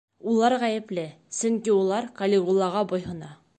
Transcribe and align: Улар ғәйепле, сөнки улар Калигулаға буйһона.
Улар 0.35 0.55
ғәйепле, 0.63 1.03
сөнки 1.41 1.75
улар 1.75 2.09
Калигулаға 2.23 2.85
буйһона. 2.95 3.33